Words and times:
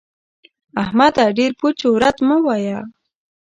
احمده! 0.83 1.25
ډېر 1.37 1.51
پوچ 1.59 1.79
و 1.87 1.91
رد 2.03 2.17
مه 2.27 2.37
وايه. 2.45 2.79